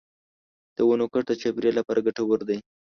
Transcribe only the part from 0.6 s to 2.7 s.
د ونو کښت د چاپېریال لپاره ګټور دی.